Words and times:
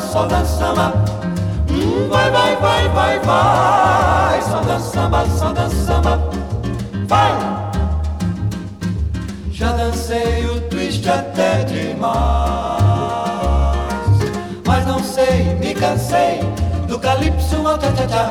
só 0.00 0.26
dança 0.26 0.58
samba. 0.58 0.92
Hum, 1.70 2.08
vai, 2.08 2.30
vai, 2.30 2.56
vai, 2.56 2.88
vai, 2.88 3.18
vai, 3.20 4.42
só 4.42 4.60
dança 4.60 4.90
samba, 4.90 5.26
só 5.26 5.52
dança 5.52 5.76
samba. 5.76 6.18
Vai! 7.06 7.60
Já 9.52 9.72
dancei 9.72 10.46
o 10.46 10.60
twist 10.62 11.06
até 11.08 11.64
demais, 11.64 12.10
mas 14.66 14.86
não 14.86 15.04
sei, 15.04 15.54
me 15.60 15.74
cansei 15.74 16.40
do 16.88 16.98
calypso 16.98 17.66
ao 17.66 17.76
tchatchatá. 17.76 18.30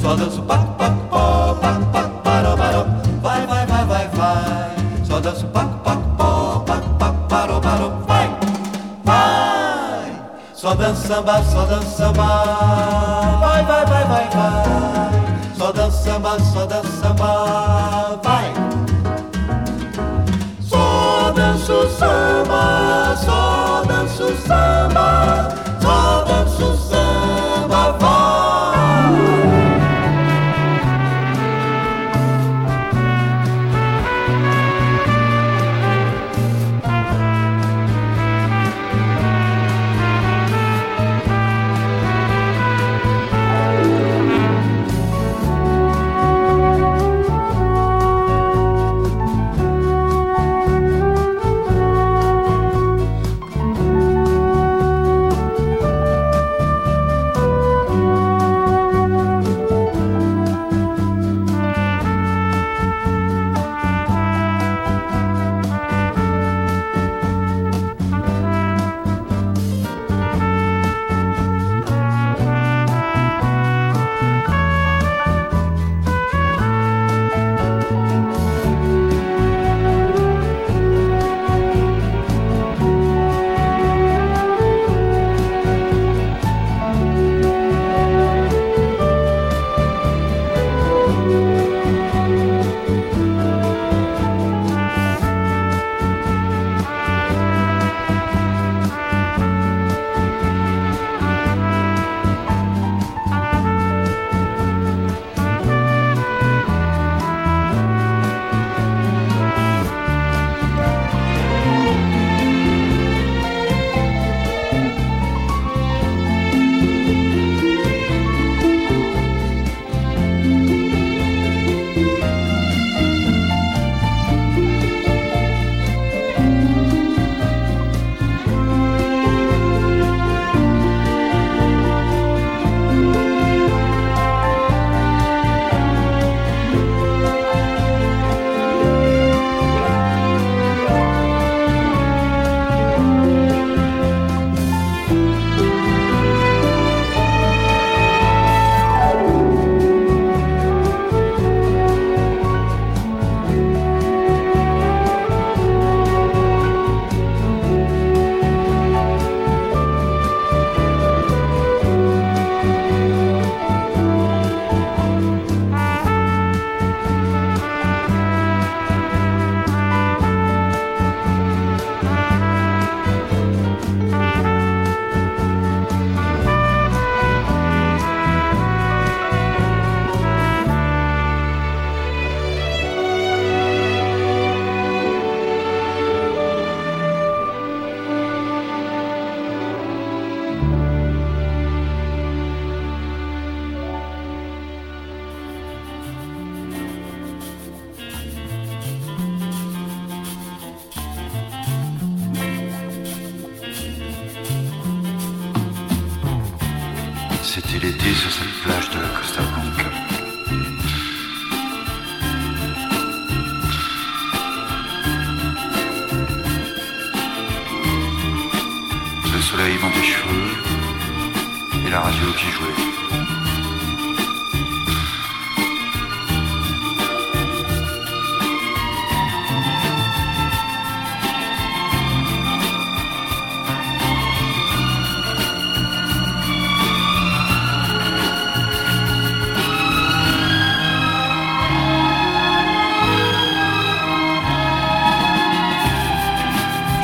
Só 0.00 0.14
danço 0.14 0.40
pra 0.42 0.58
sabah, 11.08 11.42
sadık 11.42 11.84
sabah 11.96 13.17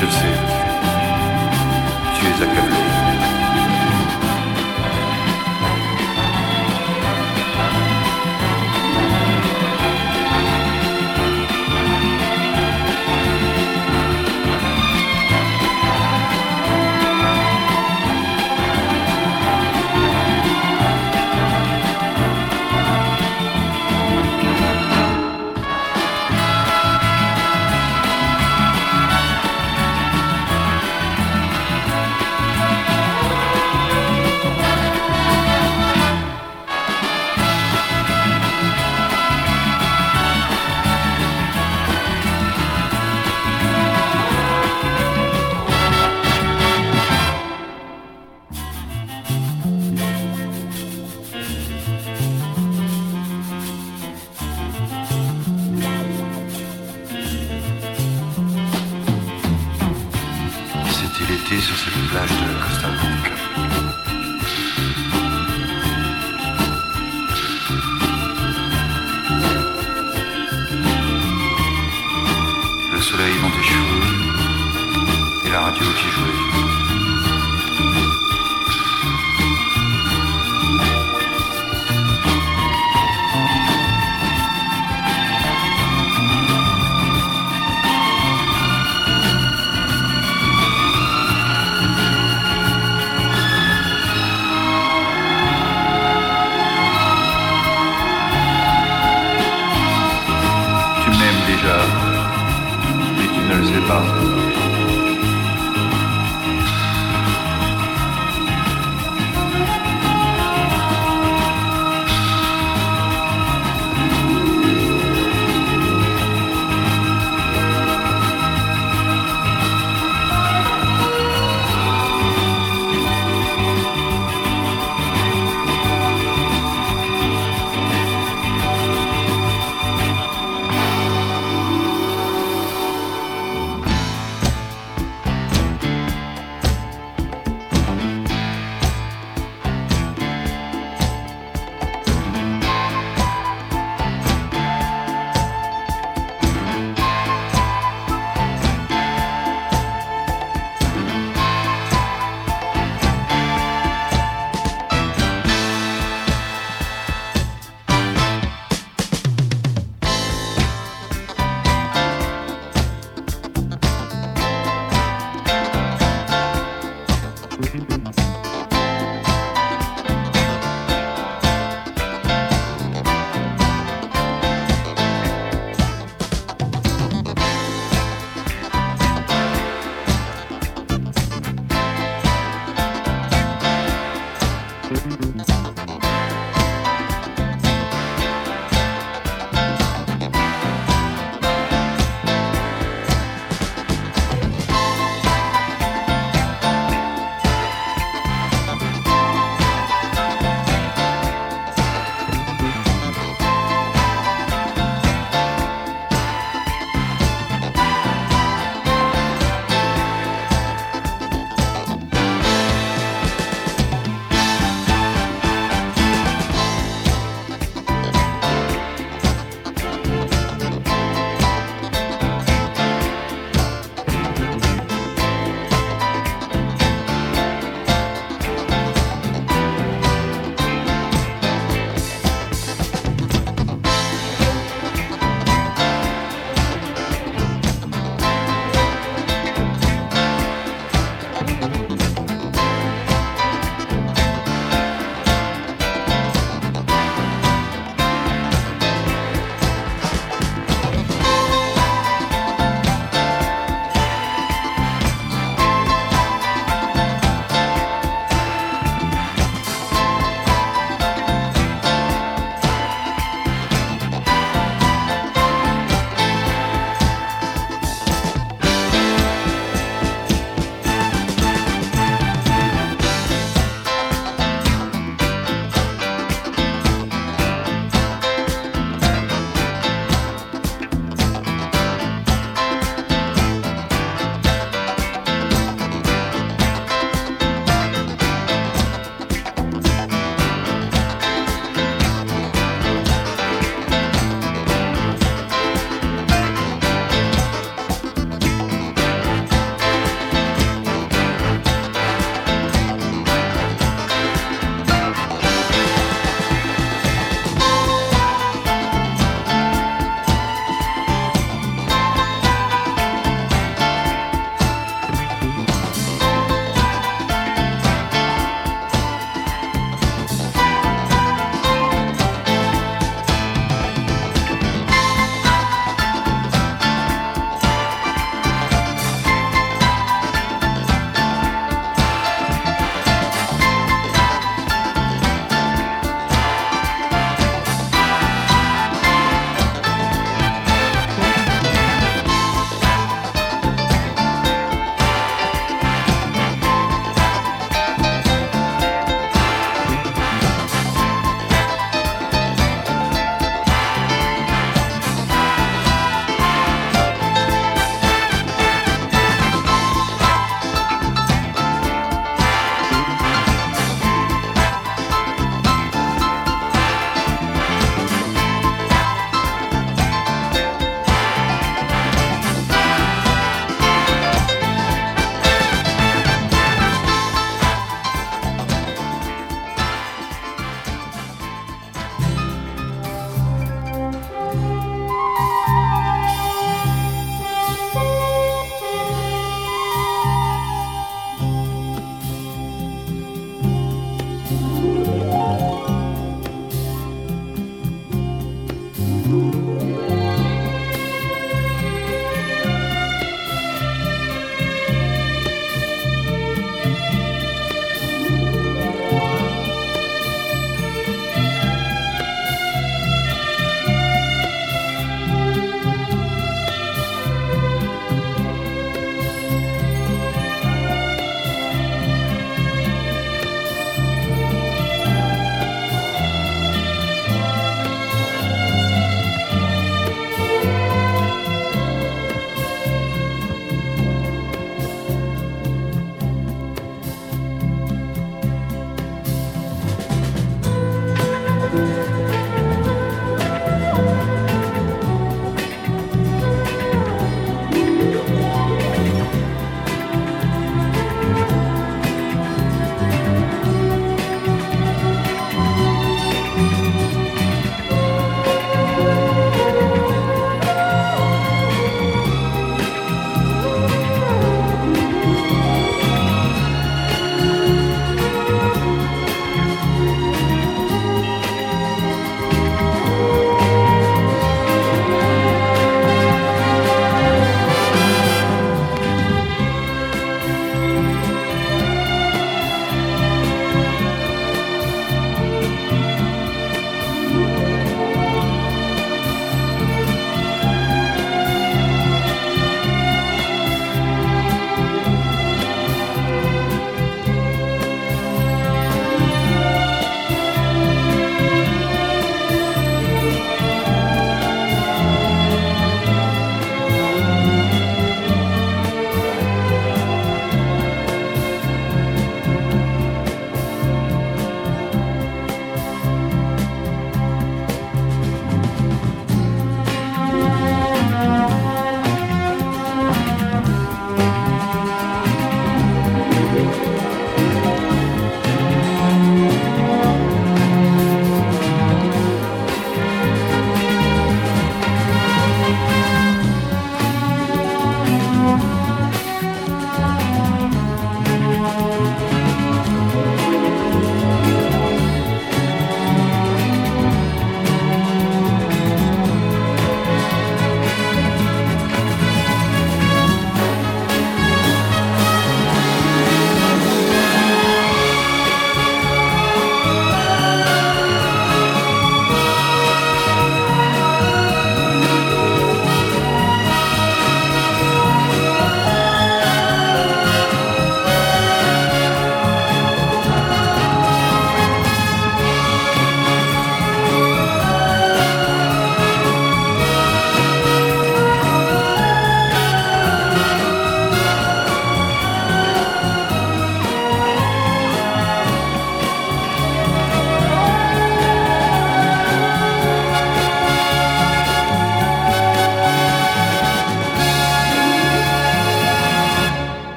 Of 0.00 0.12
see. 0.12 0.47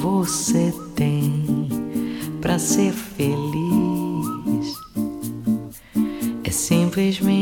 você 0.00 0.72
tem 0.94 1.68
para 2.40 2.58
ser 2.58 2.92
feliz. 2.92 3.38
É 6.44 6.50
simplesmente 6.50 7.37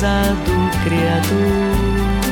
musa 0.00 0.34
do 0.46 0.82
Criador. 0.82 2.29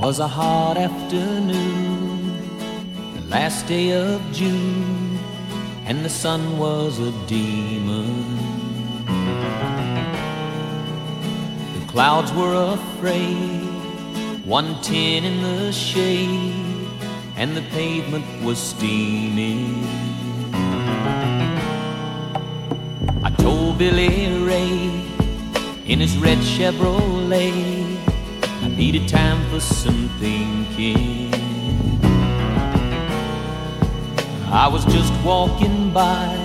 Was 0.04 0.20
a 0.20 0.28
hot 0.28 0.76
afternoon, 0.76 2.38
the 3.16 3.22
last 3.30 3.66
day 3.68 3.94
of 3.94 4.22
June, 4.34 5.18
and 5.86 6.04
the 6.04 6.10
sun 6.10 6.58
was 6.60 7.00
a 7.00 7.10
demon. 7.26 8.36
The 11.80 11.86
clouds 11.88 12.34
were 12.34 12.74
afraid, 12.74 13.62
one 14.44 14.76
tin 14.82 15.24
in 15.24 15.42
the 15.42 15.72
shade, 15.72 16.90
and 17.38 17.56
the 17.56 17.62
pavement 17.72 18.26
was 18.44 18.60
steaming. 18.60 19.88
I 23.24 23.34
told 23.38 23.78
Billy 23.78 24.44
Ray 24.44 25.02
in 25.86 26.02
his 26.02 26.18
red 26.18 26.40
Chevrolet 26.40 27.83
needed 28.76 29.08
time 29.08 29.40
for 29.50 29.60
some 29.60 30.10
thinking. 30.20 31.34
I 34.52 34.68
was 34.68 34.84
just 34.86 35.14
walking 35.24 35.92
by 35.92 36.36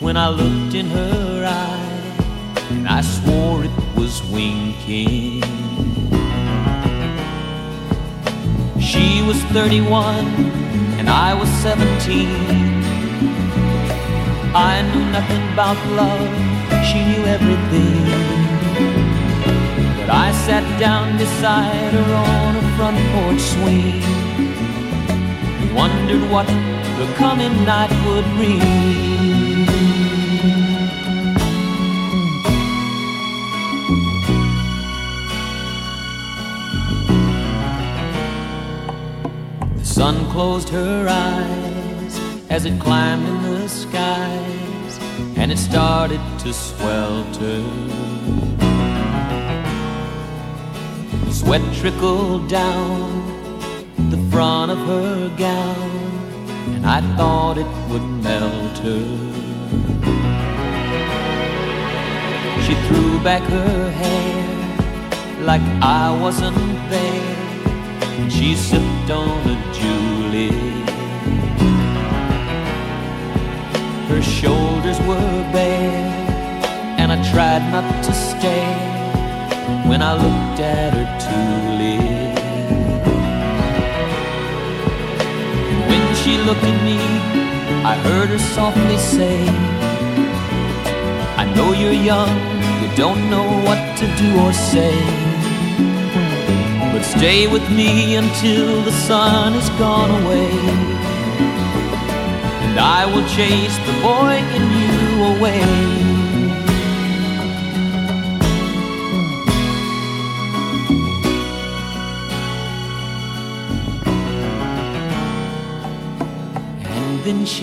when 0.00 0.16
I 0.16 0.28
looked 0.28 0.74
in 0.74 0.86
her 0.86 1.44
eye, 1.46 2.66
and 2.70 2.88
I 2.88 3.00
swore 3.00 3.64
it 3.64 3.70
was 3.96 4.22
winking. 4.30 5.42
She 8.80 9.22
was 9.22 9.42
31 9.52 10.26
and 10.98 11.08
I 11.08 11.32
was 11.32 11.48
17. 11.62 12.28
I 14.54 14.82
knew 14.92 15.04
nothing 15.10 15.42
about 15.54 15.78
love, 15.96 16.28
she 16.84 16.98
knew 17.04 17.24
everything. 17.24 19.11
I 20.10 20.32
sat 20.46 20.64
down 20.80 21.16
beside 21.16 21.92
her 21.92 22.14
on 22.14 22.56
a 22.56 22.76
front 22.76 22.98
porch 23.12 23.40
swing 23.40 24.02
and 25.60 25.74
wondered 25.74 26.28
what 26.30 26.46
the 26.46 27.06
coming 27.16 27.64
night 27.64 27.90
would 28.06 28.24
bring. 28.36 28.60
The 39.76 39.84
sun 39.84 40.30
closed 40.30 40.68
her 40.70 41.06
eyes 41.08 42.20
as 42.50 42.64
it 42.64 42.80
climbed 42.80 43.26
in 43.26 43.42
the 43.42 43.68
skies 43.68 44.98
and 45.36 45.52
it 45.52 45.58
started 45.58 46.20
to 46.40 46.52
swelter. 46.52 48.51
Sweat 51.42 51.74
trickled 51.74 52.48
down 52.48 53.10
the 54.10 54.16
front 54.30 54.70
of 54.70 54.78
her 54.78 55.28
gown, 55.36 55.90
and 56.74 56.86
I 56.86 57.00
thought 57.16 57.58
it 57.58 57.66
would 57.90 58.06
melt 58.22 58.78
her. 58.78 59.04
She 62.64 62.74
threw 62.86 63.18
back 63.24 63.42
her 63.42 63.90
hair 63.90 65.44
like 65.44 65.62
I 65.82 66.16
wasn't 66.22 66.56
there, 66.88 67.36
and 68.20 68.32
she 68.32 68.54
sipped 68.54 69.10
on 69.10 69.40
a 69.54 69.56
julep. 69.76 70.88
Her 74.10 74.22
shoulders 74.22 75.00
were 75.00 75.42
bare, 75.52 76.06
and 77.00 77.10
I 77.10 77.18
tried 77.32 77.68
not 77.72 78.04
to 78.04 78.12
stare 78.12 79.01
when 79.92 80.00
I 80.00 80.14
looked 80.14 80.60
at 80.60 80.94
her 80.94 81.08
tulip. 81.24 82.34
When 85.90 86.04
she 86.20 86.38
looked 86.48 86.64
at 86.64 86.78
me, 86.82 86.98
I 87.84 87.94
heard 88.06 88.30
her 88.30 88.38
softly 88.56 88.96
say, 88.96 89.38
I 91.42 91.44
know 91.54 91.74
you're 91.80 92.00
young, 92.12 92.32
you 92.80 92.88
don't 92.96 93.28
know 93.28 93.48
what 93.66 93.82
to 94.00 94.06
do 94.22 94.28
or 94.44 94.54
say. 94.54 94.96
But 96.92 97.02
stay 97.02 97.46
with 97.46 97.66
me 97.70 98.14
until 98.14 98.80
the 98.88 98.92
sun 98.92 99.52
has 99.52 99.68
gone 99.78 100.12
away. 100.22 100.52
And 102.64 102.80
I 102.80 103.04
will 103.04 103.26
chase 103.36 103.76
the 103.88 103.96
boy 104.08 104.36
in 104.56 104.64
you 104.80 105.36
away. 105.36 106.01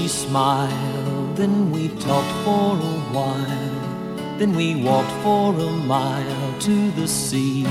Smiled, 0.10 1.38
then 1.38 1.72
we 1.72 1.88
talked 1.88 2.34
for 2.44 2.76
a 2.76 2.96
while. 3.14 4.38
Then 4.40 4.56
we 4.56 4.84
walked 4.84 5.12
for 5.24 5.54
a 5.54 5.70
mile 5.70 6.60
to 6.60 6.92
the 6.92 7.08
sea. 7.08 7.64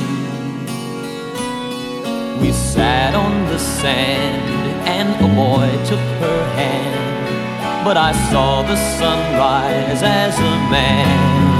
We 2.40 2.52
sat 2.52 3.14
on 3.14 3.46
the 3.46 3.58
sand, 3.58 4.86
and 4.86 5.08
a 5.16 5.28
boy 5.34 5.68
took 5.84 6.06
her 6.22 6.44
hand. 6.54 7.84
But 7.84 7.96
I 7.96 8.12
saw 8.30 8.62
the 8.62 8.76
sunrise 8.76 10.02
as 10.02 10.38
a 10.38 10.70
man. 10.70 11.57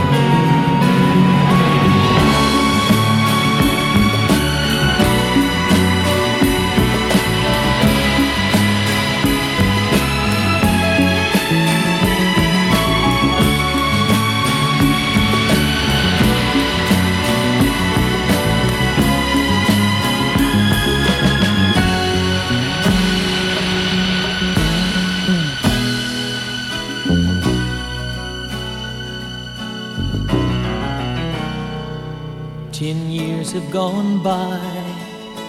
Gone 33.89 34.22
by 34.22 34.61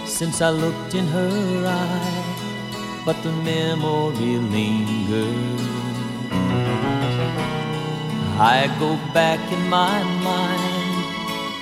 since 0.05 0.41
I 0.41 0.49
looked 0.49 0.93
in 0.95 1.05
her 1.07 1.33
eye, 1.67 2.25
but 3.05 3.17
the 3.25 3.33
memory 3.51 4.35
lingers. 4.55 5.61
I 8.55 8.57
go 8.83 8.91
back 9.19 9.41
in 9.55 9.63
my 9.79 9.97
mind 10.31 10.99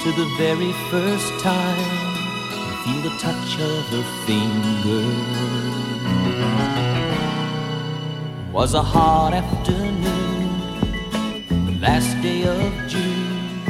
to 0.03 0.09
the 0.19 0.27
very 0.43 0.73
first 0.91 1.29
time 1.51 1.93
and 2.65 2.75
feel 2.83 3.01
the 3.07 3.15
touch 3.25 3.51
of 3.71 3.79
her 3.93 4.05
finger. 4.27 5.05
Was 8.57 8.73
a 8.73 8.85
hot 8.95 9.33
afternoon, 9.33 10.49
the 11.69 11.75
last 11.87 12.11
day 12.21 12.41
of 12.57 12.71
June, 12.91 13.61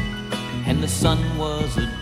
and 0.68 0.84
the 0.84 0.92
sun 1.04 1.20
was 1.38 1.78
a 1.78 1.97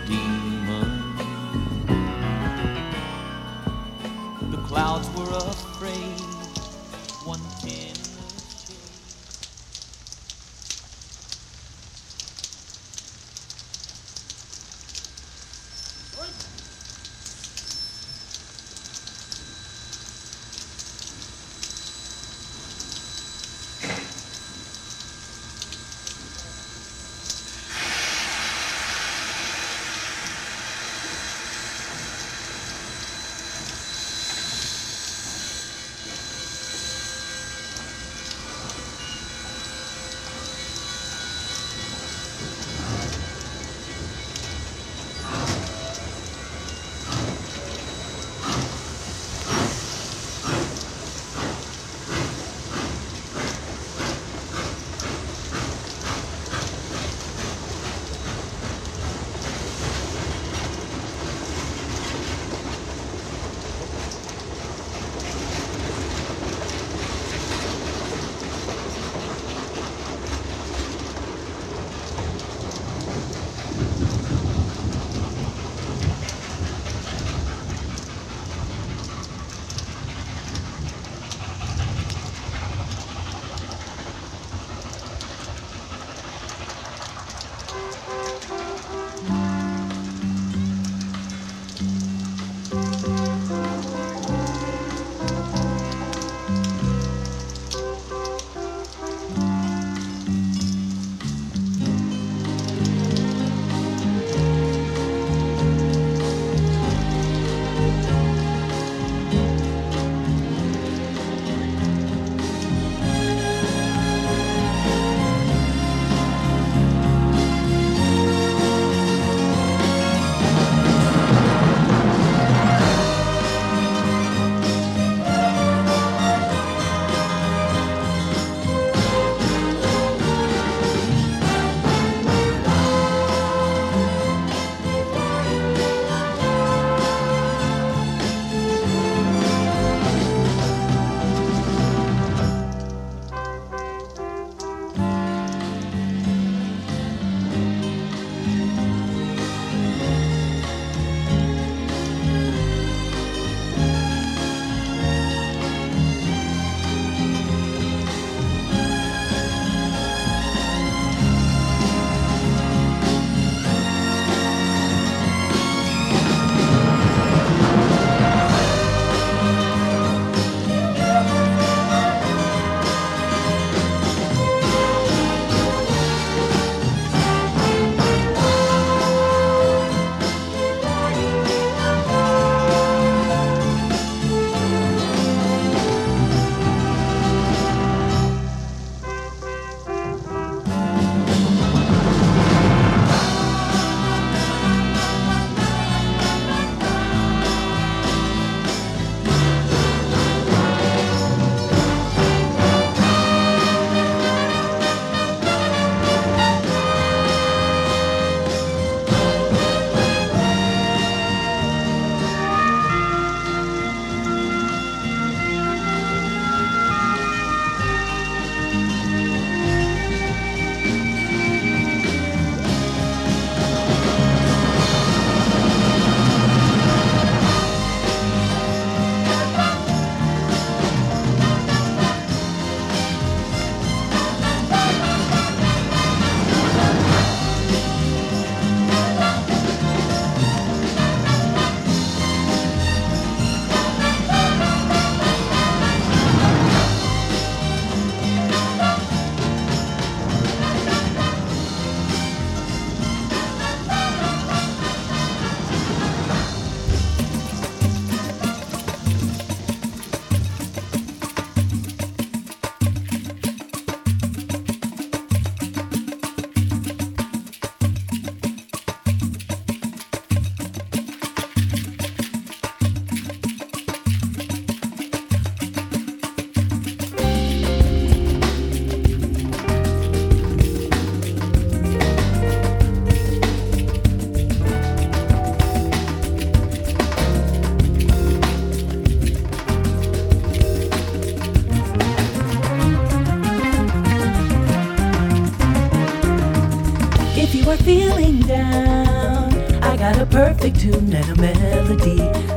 perfect 300.70 300.80
tune 300.80 301.14
and 301.14 301.30
a 301.30 301.40
melody. 301.40 302.16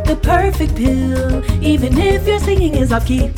The 0.10 0.18
perfect 0.22 0.76
pill, 0.76 1.44
even 1.64 1.98
if 1.98 2.28
your 2.28 2.40
singing 2.40 2.74
is 2.74 2.92
off 2.92 3.06
key. 3.06 3.32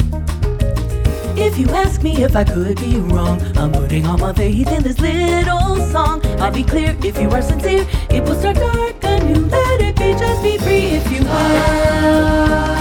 If 1.36 1.58
you 1.58 1.68
ask 1.70 2.02
me 2.04 2.24
if 2.24 2.36
I 2.36 2.44
could 2.44 2.78
be 2.78 2.98
wrong, 2.98 3.42
I'm 3.58 3.72
putting 3.72 4.06
all 4.06 4.18
my 4.18 4.34
faith 4.34 4.72
in 4.72 4.84
this 4.84 5.00
little 5.00 5.76
song. 5.92 6.26
I'll 6.40 6.54
be 6.54 6.64
clear 6.64 6.96
if 7.04 7.20
you 7.20 7.30
are 7.32 7.42
sincere, 7.42 7.86
it 8.10 8.24
will 8.24 8.36
start 8.36 8.58
dark 8.58 9.04
and 9.04 9.30
you 9.30 9.46
Let 9.46 9.82
it 9.82 9.96
be, 9.98 10.14
just 10.14 10.42
be 10.42 10.58
free 10.58 10.86
if 10.98 11.12
you 11.12 11.24
will. 11.24 12.81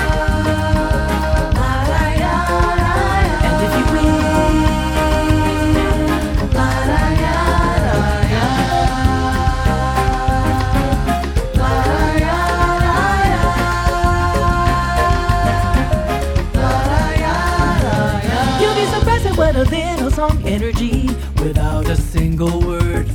A 19.61 19.65
little 19.65 20.11
song 20.11 20.43
energy 20.47 21.07
without 21.43 21.87
a 21.87 21.95
single 21.95 22.61
word. 22.61 23.07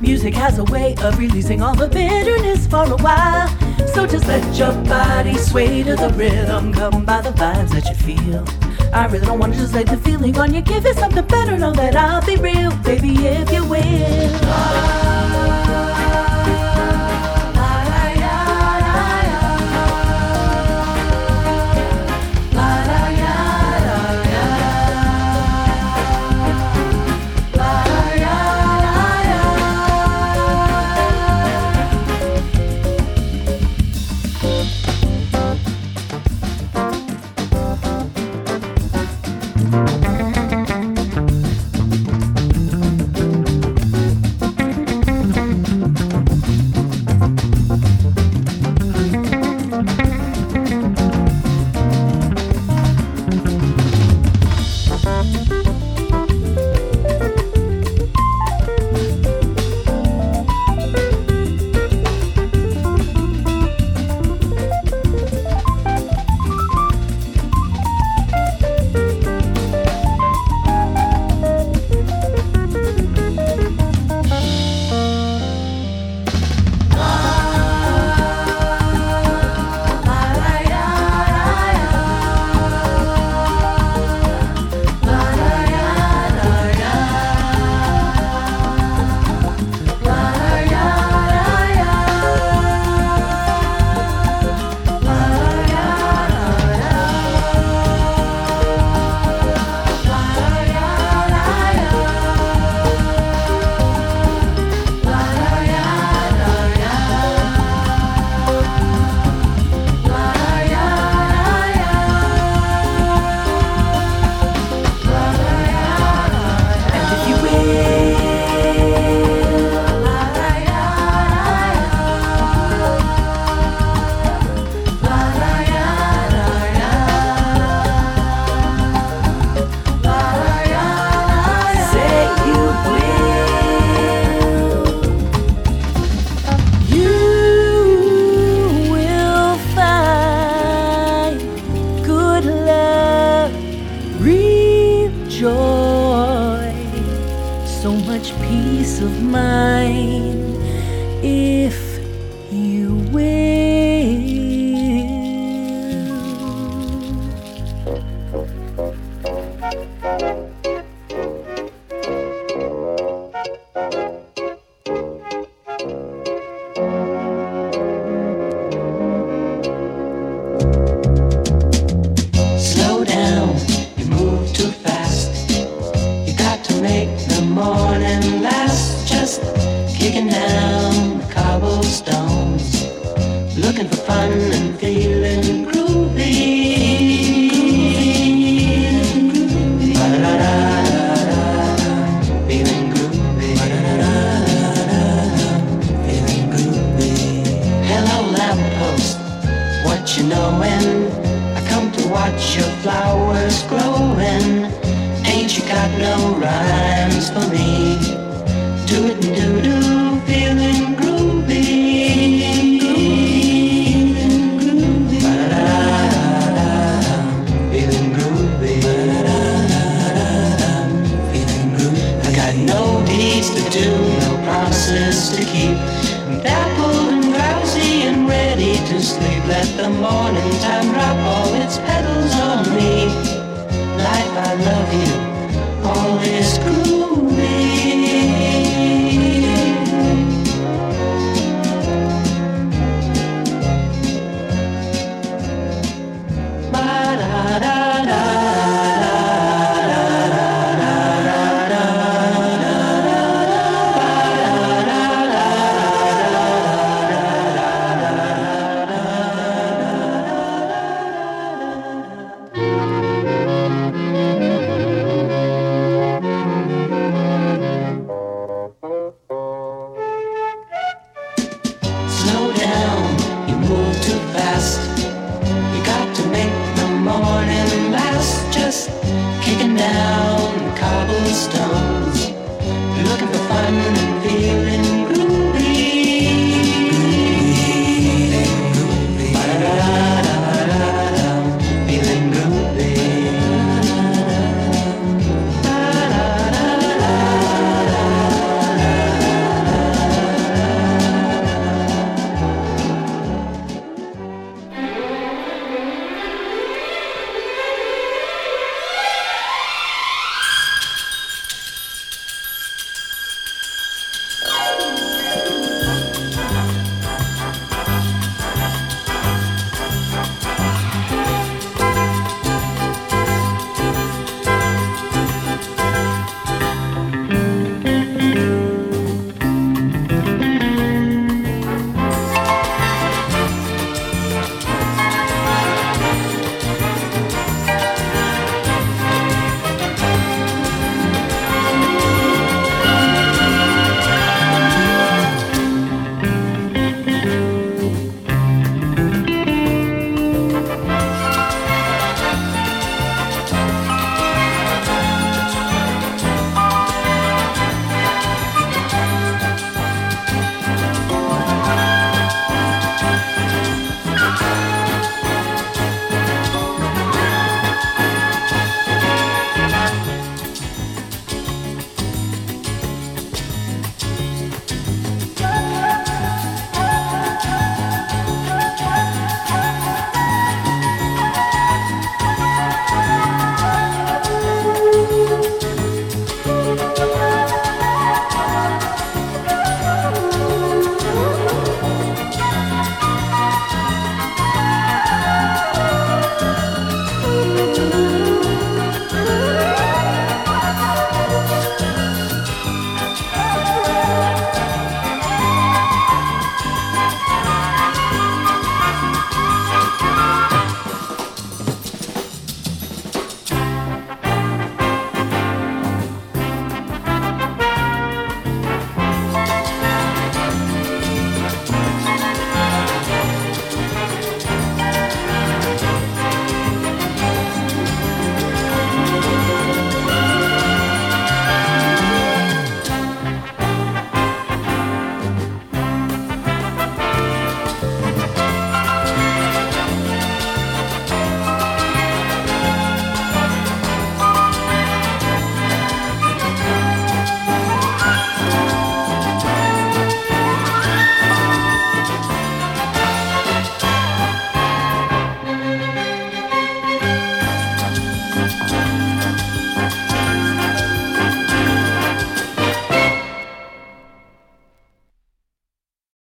Music 0.00 0.32
has 0.32 0.58
a 0.58 0.64
way 0.64 0.94
of 1.02 1.18
releasing 1.18 1.60
all 1.60 1.74
the 1.74 1.86
bitterness 1.86 2.66
for 2.66 2.84
a 2.84 2.96
while. 2.96 3.46
So 3.88 4.06
just 4.06 4.26
let 4.26 4.56
your 4.56 4.72
body 4.84 5.36
sway 5.36 5.82
to 5.82 5.96
the 5.96 6.08
rhythm, 6.16 6.72
come 6.72 7.04
by 7.04 7.20
the 7.20 7.30
vibes 7.30 7.70
that 7.70 7.86
you 7.90 7.94
feel. 7.94 8.44
I 8.94 9.04
really 9.06 9.26
don't 9.26 9.38
want 9.38 9.52
to 9.52 9.58
just 9.58 9.74
lay 9.74 9.84
the 9.84 9.98
feeling 9.98 10.38
on 10.38 10.54
you. 10.54 10.62
Give 10.62 10.86
it 10.86 10.96
something 10.96 11.26
better, 11.26 11.58
know 11.58 11.72
that 11.72 11.94
I'll 11.94 12.24
be 12.24 12.36
real, 12.36 12.74
baby, 12.78 13.26
if 13.26 13.52
you 13.52 13.66
will. 13.66 15.89